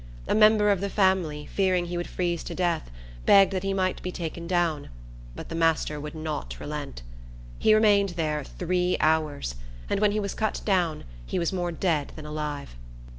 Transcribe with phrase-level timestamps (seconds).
[0.27, 2.89] A member of the family, fearing he would freeze to death,
[3.27, 4.89] begged that he might be taken down;
[5.35, 7.03] but the master would not relent.
[7.59, 9.53] He remained there three hours;
[9.91, 12.75] and, when he was cut down, he was more dead than alive.